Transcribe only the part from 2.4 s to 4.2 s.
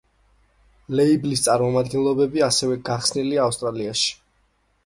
ასევე გახსნილია ავსტრალიაში.